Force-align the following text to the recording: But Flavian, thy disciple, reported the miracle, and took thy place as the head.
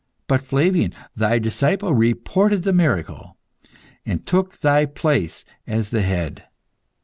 But 0.25 0.41
Flavian, 0.43 0.95
thy 1.15 1.37
disciple, 1.37 1.93
reported 1.93 2.63
the 2.63 2.73
miracle, 2.73 3.37
and 4.03 4.25
took 4.25 4.57
thy 4.61 4.87
place 4.87 5.45
as 5.67 5.91
the 5.91 6.01
head. 6.01 6.45